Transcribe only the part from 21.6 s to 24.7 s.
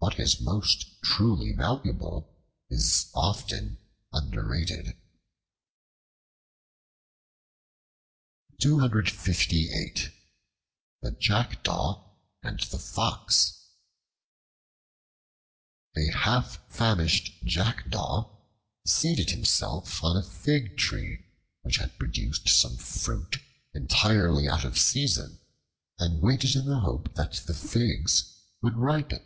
which had produced some fruit entirely out